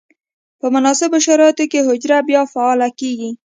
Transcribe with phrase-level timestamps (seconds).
[0.59, 3.31] په مناسبو شرایطو کې حجره بیا فعاله کیږي.